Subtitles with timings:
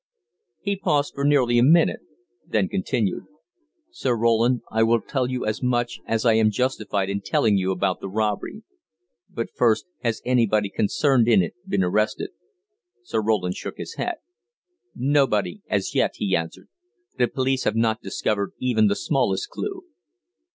[0.61, 1.99] He paused for nearly a minute,
[2.47, 3.25] then continued:
[3.91, 7.99] "Sir Roland, I will tell you as much as I am justified in telling about
[7.99, 8.63] the robbery;
[9.29, 12.31] but first, has anybody concerned in it been arrested?"
[13.03, 14.15] Sir Roland shook his head.
[14.95, 16.69] "Nobody as yet," he answered.
[17.19, 19.83] "The police have not discovered even the smallest clue."